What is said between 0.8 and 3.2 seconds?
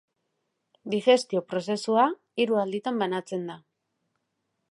Digestio-prozesua hiru alditan